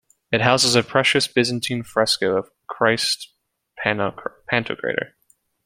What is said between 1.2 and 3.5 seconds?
Byzantine fresco of Christ